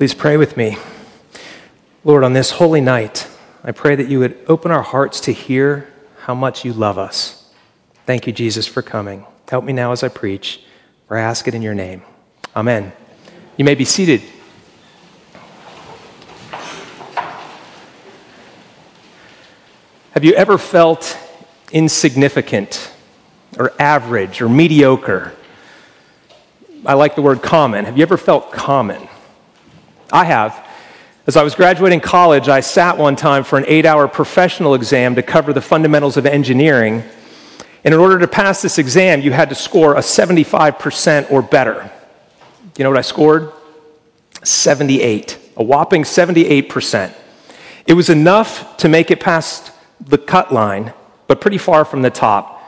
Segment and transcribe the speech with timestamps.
[0.00, 0.78] Please pray with me.
[2.04, 3.28] Lord, on this holy night,
[3.62, 5.92] I pray that you would open our hearts to hear
[6.22, 7.52] how much you love us.
[8.06, 9.26] Thank you, Jesus, for coming.
[9.46, 10.64] Help me now as I preach,
[11.06, 12.00] for I ask it in your name.
[12.56, 12.94] Amen.
[13.58, 14.22] You may be seated.
[20.12, 21.14] Have you ever felt
[21.72, 22.90] insignificant
[23.58, 25.36] or average or mediocre?
[26.86, 27.84] I like the word common.
[27.84, 29.09] Have you ever felt common?
[30.12, 30.66] I have.
[31.26, 35.14] As I was graduating college, I sat one time for an eight hour professional exam
[35.14, 37.04] to cover the fundamentals of engineering.
[37.84, 41.90] And in order to pass this exam, you had to score a 75% or better.
[42.76, 43.52] You know what I scored?
[44.42, 47.14] 78, a whopping 78%.
[47.86, 50.92] It was enough to make it past the cut line,
[51.26, 52.62] but pretty far from the top.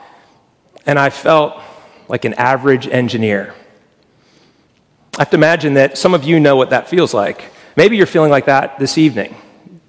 [0.85, 1.59] And I felt
[2.07, 3.55] like an average engineer.
[5.15, 7.51] I have to imagine that some of you know what that feels like.
[7.75, 9.35] Maybe you're feeling like that this evening,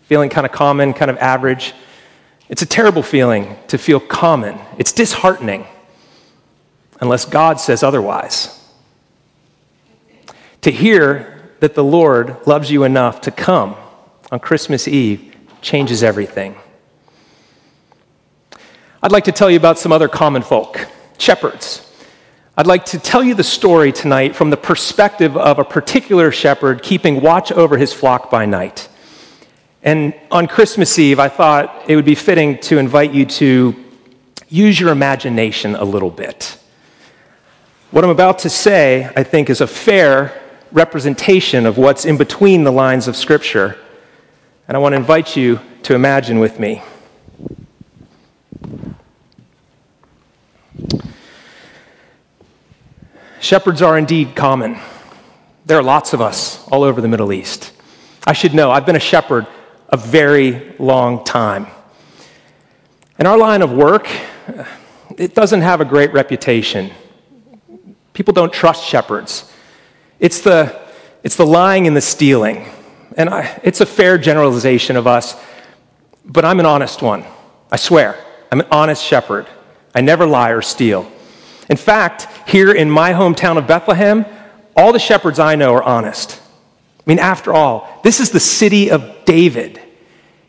[0.03, 1.73] feeling kind of common, kind of average.
[2.51, 4.59] It's a terrible feeling to feel common.
[4.77, 5.67] It's disheartening
[7.01, 8.61] unless God says otherwise.
[10.61, 13.77] To hear that the Lord loves you enough to come
[14.31, 16.57] on Christmas Eve changes everything.
[19.03, 21.94] I'd like to tell you about some other common folk shepherds.
[22.57, 26.85] I'd like to tell you the story tonight from the perspective of a particular shepherd
[26.85, 28.89] keeping watch over his flock by night.
[29.83, 33.75] And on Christmas Eve, I thought it would be fitting to invite you to
[34.49, 36.57] use your imagination a little bit.
[37.91, 42.63] What I'm about to say, I think, is a fair representation of what's in between
[42.63, 43.77] the lines of Scripture.
[44.69, 46.85] And I want to invite you to imagine with me.
[53.45, 54.79] Shepherds are indeed common.
[55.67, 57.75] There are lots of us all over the Middle East.
[58.27, 59.47] I should know, I've been a shepherd
[59.91, 61.67] a very long time.
[63.19, 64.09] And our line of work,
[65.19, 66.91] it doesn't have a great reputation.
[68.15, 69.53] People don't trust shepherds.
[70.19, 70.81] It's the,
[71.23, 72.67] it's the lying and the stealing.
[73.15, 75.39] And I, it's a fair generalization of us,
[76.25, 77.27] but I'm an honest one.
[77.71, 78.17] I swear.
[78.51, 79.47] I'm an honest shepherd.
[79.95, 81.13] I never lie or steal.
[81.69, 84.27] In fact, here in my hometown of Bethlehem,
[84.77, 86.41] all the shepherds I know are honest.
[86.99, 89.81] I mean, after all, this is the city of David.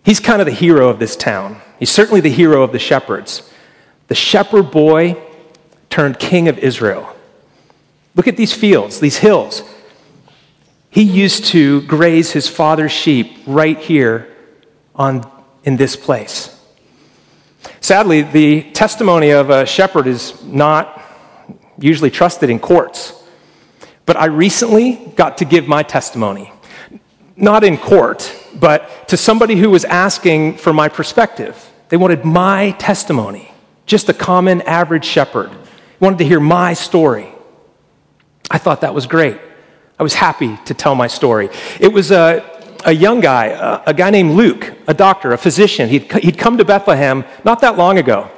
[0.04, 1.62] He's kind of the hero of this town.
[1.80, 3.50] He's certainly the hero of the shepherds.
[4.08, 5.18] The shepherd boy
[5.90, 7.14] turned king of Israel.
[8.16, 9.64] Look at these fields, these hills.
[10.90, 14.34] He used to graze his father's sheep right here
[14.96, 15.30] on,
[15.64, 16.52] in this place.
[17.82, 20.95] Sadly, the testimony of a shepherd is not
[21.78, 23.14] usually trusted in courts.
[24.06, 26.52] But I recently got to give my testimony.
[27.36, 31.72] Not in court, but to somebody who was asking for my perspective.
[31.90, 33.52] They wanted my testimony,
[33.86, 35.52] just a common average shepherd.
[36.00, 37.28] wanted to hear my story.
[38.50, 39.40] I thought that was great.
[40.00, 41.50] I was happy to tell my story.
[41.80, 42.44] It was a,
[42.86, 45.90] a young guy, a, a guy named Luke, a doctor, a physician.
[45.90, 48.30] He'd, he'd come to Bethlehem not that long ago.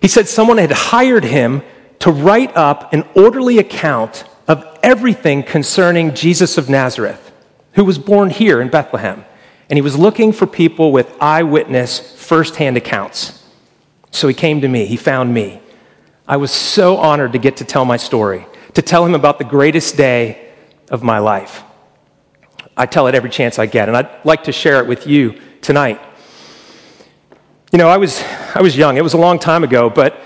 [0.00, 1.62] He said someone had hired him
[2.02, 7.30] to write up an orderly account of everything concerning Jesus of Nazareth,
[7.74, 9.24] who was born here in Bethlehem.
[9.70, 13.44] And he was looking for people with eyewitness, firsthand accounts.
[14.10, 15.60] So he came to me, he found me.
[16.26, 19.44] I was so honored to get to tell my story, to tell him about the
[19.44, 20.50] greatest day
[20.90, 21.62] of my life.
[22.76, 25.40] I tell it every chance I get, and I'd like to share it with you
[25.60, 26.00] tonight.
[27.70, 28.20] You know, I was,
[28.56, 30.20] I was young, it was a long time ago, but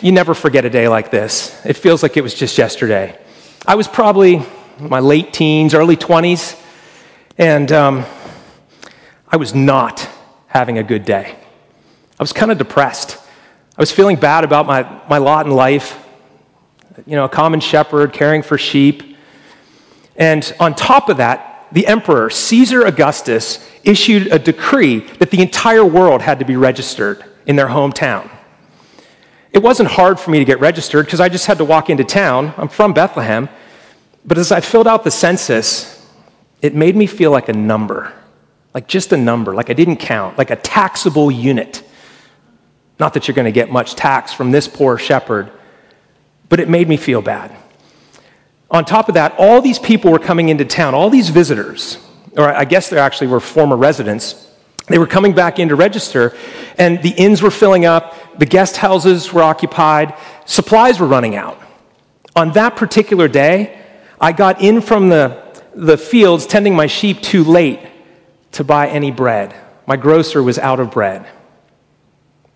[0.00, 1.64] you never forget a day like this.
[1.64, 3.18] It feels like it was just yesterday.
[3.66, 4.42] I was probably
[4.78, 6.60] my late teens, early 20s,
[7.38, 8.04] and um,
[9.28, 10.08] I was not
[10.46, 11.36] having a good day.
[12.18, 13.18] I was kind of depressed.
[13.76, 16.00] I was feeling bad about my, my lot in life.
[17.06, 19.16] You know, a common shepherd caring for sheep.
[20.14, 25.84] And on top of that, the emperor, Caesar Augustus, issued a decree that the entire
[25.84, 28.30] world had to be registered in their hometown.
[29.54, 32.02] It wasn't hard for me to get registered because I just had to walk into
[32.02, 32.52] town.
[32.56, 33.48] I'm from Bethlehem.
[34.24, 36.04] But as I filled out the census,
[36.60, 38.12] it made me feel like a number,
[38.74, 41.84] like just a number, like I didn't count, like a taxable unit.
[42.98, 45.52] Not that you're going to get much tax from this poor shepherd,
[46.48, 47.54] but it made me feel bad.
[48.72, 51.98] On top of that, all these people were coming into town, all these visitors,
[52.36, 54.50] or I guess they actually were former residents,
[54.88, 56.36] they were coming back in to register,
[56.76, 60.14] and the inns were filling up, the guest houses were occupied,
[60.44, 61.60] supplies were running out.
[62.36, 63.80] On that particular day,
[64.20, 65.44] I got in from the
[65.74, 67.80] the fields tending my sheep too late
[68.52, 69.54] to buy any bread.
[69.86, 71.26] My grocer was out of bread.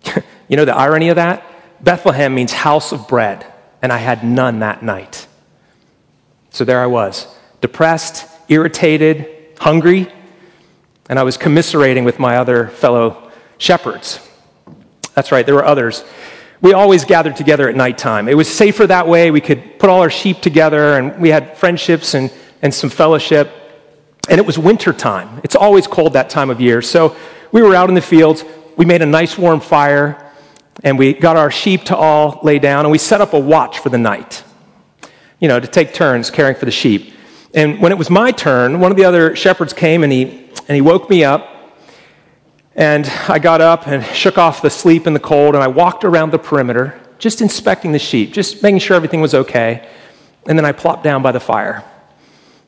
[0.47, 1.43] you know the irony of that?
[1.81, 3.45] Bethlehem means house of bread,
[3.81, 5.27] and I had none that night.
[6.49, 7.27] So there I was,
[7.61, 10.11] depressed, irritated, hungry,
[11.09, 14.19] and I was commiserating with my other fellow shepherds.
[15.19, 16.05] That's right, there were others.
[16.61, 18.29] We always gathered together at nighttime.
[18.29, 19.31] It was safer that way.
[19.31, 22.31] We could put all our sheep together, and we had friendships and,
[22.61, 23.51] and some fellowship.
[24.29, 25.41] And it was winter time.
[25.43, 26.81] It's always cold that time of year.
[26.81, 27.17] So
[27.51, 28.45] we were out in the fields.
[28.77, 30.31] We made a nice warm fire
[30.85, 33.79] and we got our sheep to all lay down and we set up a watch
[33.79, 34.41] for the night,
[35.41, 37.13] you know, to take turns caring for the sheep.
[37.53, 40.75] And when it was my turn, one of the other shepherds came and he, and
[40.75, 41.58] he woke me up.
[42.75, 46.03] And I got up and shook off the sleep and the cold, and I walked
[46.03, 49.87] around the perimeter, just inspecting the sheep, just making sure everything was okay.
[50.47, 51.83] And then I plopped down by the fire.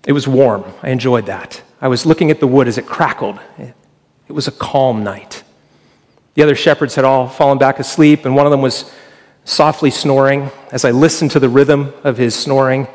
[0.06, 0.66] It was warm.
[0.82, 1.62] I enjoyed that.
[1.80, 3.40] I was looking at the wood as it crackled.
[3.58, 5.44] It was a calm night.
[6.34, 8.92] The other shepherds had all fallen back asleep, and one of them was
[9.46, 10.50] softly snoring.
[10.72, 12.88] As I listened to the rhythm of his snoring,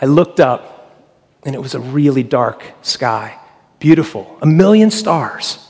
[0.00, 0.94] I looked up,
[1.44, 3.38] and it was a really dark sky.
[3.78, 4.38] Beautiful.
[4.42, 5.66] A million stars.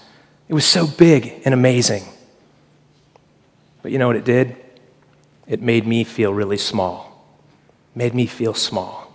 [0.50, 2.02] It was so big and amazing.
[3.82, 4.56] But you know what it did?
[5.46, 7.24] It made me feel really small.
[7.94, 9.14] made me feel small.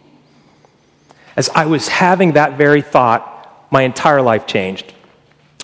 [1.36, 4.94] As I was having that very thought, my entire life changed.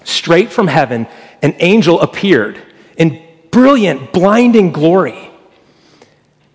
[0.03, 1.07] Straight from heaven,
[1.41, 2.61] an angel appeared
[2.97, 5.31] in brilliant, blinding glory.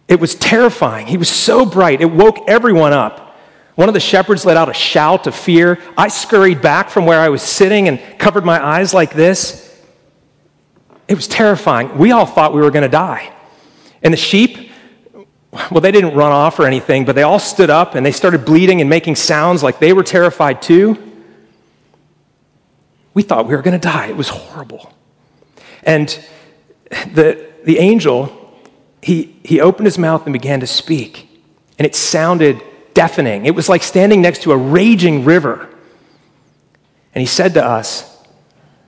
[0.08, 1.06] It was terrifying.
[1.06, 3.25] He was so bright, it woke everyone up.
[3.76, 5.78] One of the shepherds let out a shout of fear.
[5.96, 9.62] I scurried back from where I was sitting and covered my eyes like this.
[11.06, 11.96] It was terrifying.
[11.98, 13.32] We all thought we were going to die.
[14.02, 14.70] And the sheep,
[15.70, 18.46] well, they didn't run off or anything, but they all stood up and they started
[18.46, 21.02] bleating and making sounds like they were terrified too.
[23.12, 24.06] We thought we were going to die.
[24.06, 24.92] It was horrible.
[25.82, 26.18] And
[27.12, 28.54] the, the angel,
[29.02, 31.28] he, he opened his mouth and began to speak.
[31.78, 32.62] And it sounded
[32.96, 33.44] deafening.
[33.44, 35.68] It was like standing next to a raging river.
[37.14, 38.12] And he said to us,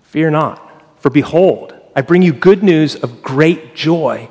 [0.05, 4.31] Fear not, for behold, I bring you good news of great joy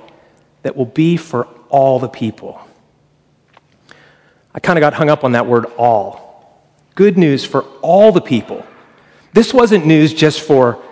[0.64, 2.60] that will be for all the people.
[4.54, 6.60] I kind of got hung up on that word all.
[6.96, 8.66] Good news for all the people.
[9.34, 10.84] This wasn't news just for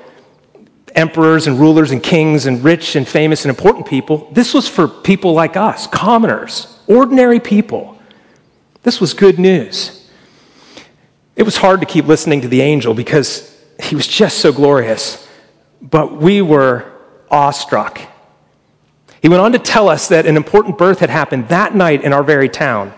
[0.94, 4.30] emperors and rulers and kings and rich and famous and important people.
[4.32, 7.95] This was for people like us, commoners, ordinary people.
[8.86, 10.08] This was good news.
[11.36, 13.52] It was hard to keep listening to the angel because
[13.82, 15.28] he was just so glorious,
[15.82, 16.94] but we were
[17.32, 18.00] awestruck.
[19.24, 22.14] He went on to tell us that an important birth had happened that night in
[22.14, 22.94] our very town.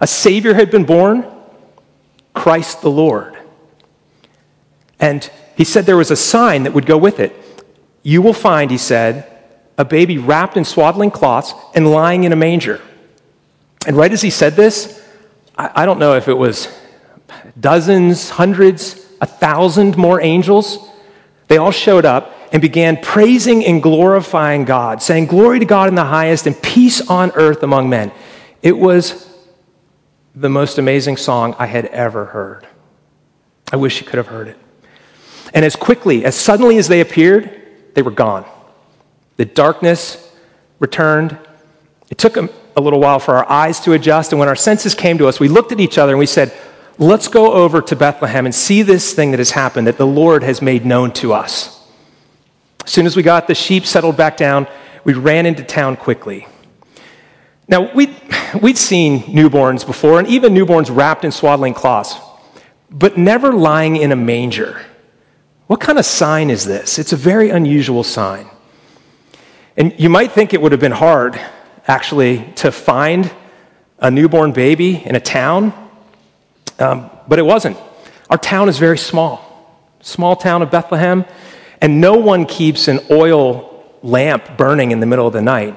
[0.00, 1.30] A Savior had been born,
[2.32, 3.36] Christ the Lord.
[4.98, 7.36] And he said there was a sign that would go with it.
[8.02, 9.30] You will find, he said,
[9.76, 12.80] a baby wrapped in swaddling cloths and lying in a manger.
[13.86, 15.02] And right as he said this,
[15.58, 16.68] I, don't know if it was
[17.58, 20.78] dozens, hundreds, a thousand more angels.
[21.48, 25.94] They all showed up and began praising and glorifying God, saying, Glory to God in
[25.94, 28.12] the highest and peace on earth among men.
[28.62, 29.26] It was
[30.34, 32.66] the most amazing song I had ever heard.
[33.72, 34.58] I wish you could have heard it.
[35.54, 37.62] And as quickly, as suddenly as they appeared,
[37.94, 38.44] they were gone.
[39.36, 40.30] The darkness
[40.78, 41.38] returned.
[42.10, 44.32] It took a, a little while for our eyes to adjust.
[44.32, 46.52] And when our senses came to us, we looked at each other and we said,
[46.98, 50.42] Let's go over to Bethlehem and see this thing that has happened that the Lord
[50.42, 51.78] has made known to us.
[52.84, 54.66] As soon as we got the sheep settled back down,
[55.04, 56.46] we ran into town quickly.
[57.68, 58.14] Now, we'd,
[58.62, 62.16] we'd seen newborns before, and even newborns wrapped in swaddling cloths,
[62.90, 64.80] but never lying in a manger.
[65.66, 66.98] What kind of sign is this?
[66.98, 68.46] It's a very unusual sign.
[69.76, 71.38] And you might think it would have been hard,
[71.86, 73.32] actually, to find
[73.98, 75.72] a newborn baby in a town,
[76.78, 77.76] um, but it wasn't.
[78.28, 81.24] Our town is very small, small town of Bethlehem,
[81.80, 85.76] and no one keeps an oil lamp burning in the middle of the night.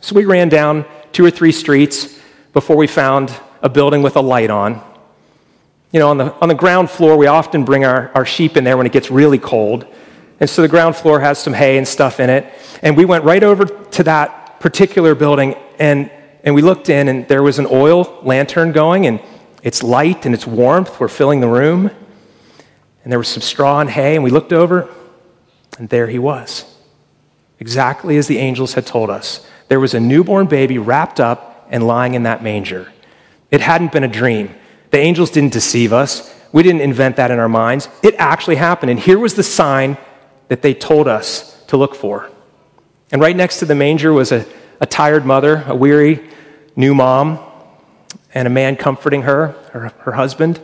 [0.00, 2.18] So we ran down two or three streets
[2.52, 4.82] before we found a building with a light on.
[5.92, 8.64] You know, on the, on the ground floor, we often bring our, our sheep in
[8.64, 9.86] there when it gets really cold.
[10.38, 12.52] And so the ground floor has some hay and stuff in it.
[12.82, 14.02] And we went right over to
[14.60, 16.10] particular building and,
[16.42, 19.20] and we looked in, and there was an oil lantern going, and
[19.62, 21.90] its light and its warmth were filling the room.
[23.02, 24.88] And there was some straw and hay, and we looked over,
[25.78, 26.64] and there he was.
[27.58, 29.44] Exactly as the angels had told us.
[29.68, 32.92] There was a newborn baby wrapped up and lying in that manger.
[33.50, 34.54] It hadn't been a dream.
[34.90, 36.32] The angels didn't deceive us.
[36.52, 37.88] We didn't invent that in our minds.
[38.02, 38.90] It actually happened.
[38.90, 39.98] And here was the sign
[40.48, 42.30] that they told us to look for.
[43.12, 44.44] And right next to the manger was a,
[44.80, 46.28] a tired mother, a weary
[46.74, 47.38] new mom,
[48.34, 50.60] and a man comforting her, her, her husband.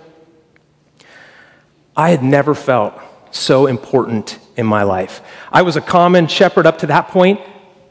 [1.97, 2.95] I had never felt
[3.31, 5.21] so important in my life.
[5.51, 7.41] I was a common shepherd up to that point,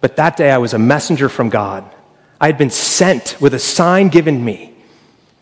[0.02, 1.84] but that day I was a messenger from God.
[2.40, 4.76] I had been sent with a sign given me,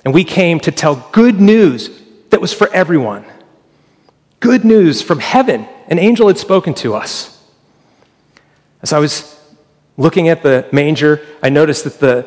[0.05, 1.89] and we came to tell good news
[2.29, 3.25] that was for everyone.
[4.39, 5.67] Good news from heaven.
[5.87, 7.38] An angel had spoken to us.
[8.81, 9.39] As I was
[9.97, 12.25] looking at the manger, I noticed that the,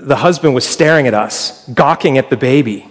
[0.00, 2.88] the husband was staring at us, gawking at the baby.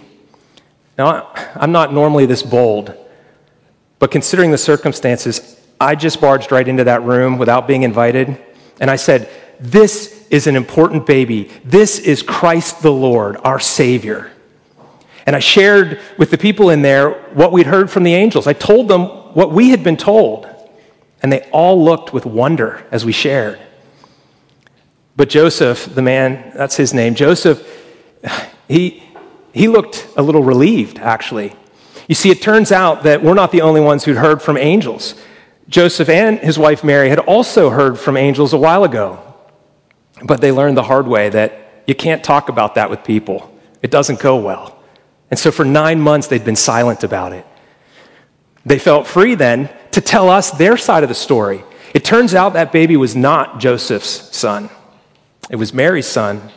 [0.96, 2.94] Now, I'm not normally this bold,
[3.98, 8.38] but considering the circumstances, I just barged right into that room without being invited,
[8.80, 11.50] and I said, This is an important baby.
[11.64, 14.30] This is Christ the Lord, our Savior.
[15.26, 18.46] And I shared with the people in there what we'd heard from the angels.
[18.46, 20.46] I told them what we had been told,
[21.24, 23.58] and they all looked with wonder as we shared.
[25.16, 27.66] But Joseph, the man, that's his name, Joseph,
[28.68, 29.02] he,
[29.54, 31.56] he looked a little relieved, actually.
[32.08, 35.14] You see, it turns out that we're not the only ones who'd heard from angels.
[35.66, 39.18] Joseph and his wife Mary had also heard from angels a while ago,
[40.24, 43.50] but they learned the hard way that you can't talk about that with people.
[43.80, 44.78] It doesn't go well.
[45.30, 47.46] And so for nine months, they'd been silent about it.
[48.66, 51.64] They felt free then to tell us their side of the story.
[51.94, 54.68] It turns out that baby was not Joseph's son,
[55.50, 56.50] it was Mary's son,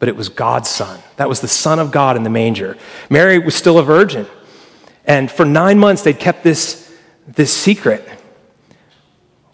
[0.00, 1.00] but it was God's son.
[1.16, 2.76] That was the Son of God in the manger.
[3.10, 4.26] Mary was still a virgin.
[5.04, 6.90] And for nine months, they'd kept this,
[7.28, 8.08] this secret.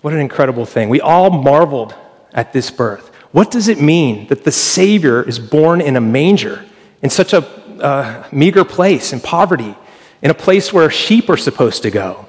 [0.02, 0.88] What an incredible thing.
[0.88, 1.96] We all marveled
[2.32, 3.08] at this birth.
[3.32, 6.64] What does it mean that the Savior is born in a manger,
[7.02, 7.44] in such a
[7.82, 9.74] uh, meager place, in poverty,
[10.22, 12.25] in a place where sheep are supposed to go?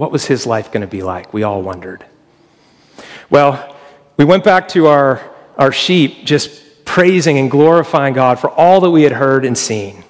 [0.00, 1.34] What was his life going to be like?
[1.34, 2.06] We all wondered.
[3.28, 3.76] Well,
[4.16, 5.20] we went back to our
[5.58, 10.02] our sheep just praising and glorifying God for all that we had heard and seen.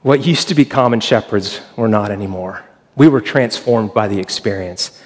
[0.00, 2.64] What used to be common shepherds were not anymore.
[2.96, 4.98] We were transformed by the experience.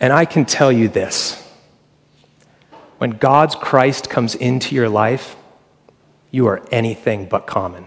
[0.00, 1.40] And I can tell you this
[2.98, 5.36] when God's Christ comes into your life,
[6.32, 7.86] you are anything but common.